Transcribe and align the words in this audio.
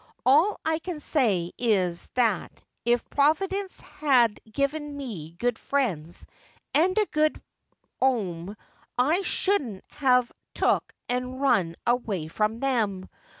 All 0.25 0.59
I 0.65 0.79
can 0.79 0.99
say 0.99 1.51
is 1.59 2.07
that 2.15 2.51
if 2.85 3.07
Providence 3.11 3.81
had 3.81 4.39
given 4.51 4.97
me 4.97 5.33
good 5.33 5.59
friends 5.59 6.25
and 6.73 6.97
a 6.97 7.05
good 7.11 7.39
'ome 8.01 8.57
I 8.97 9.21
shouldn't 9.21 9.83
have 9.91 10.31
took 10.55 10.91
and 11.07 11.39
run 11.39 11.75
away 11.85 12.29
from 12.29 12.57
them. 12.57 13.09